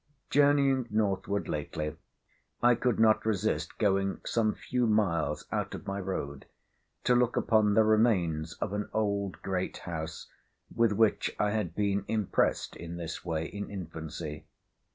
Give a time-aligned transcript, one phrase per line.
[0.31, 1.95] Journeying northward lately,
[2.59, 6.47] I could not resist going some few miles out of my road
[7.03, 10.27] to look upon the remains of an old great house
[10.75, 14.47] with which I had been impressed in this way in infancy.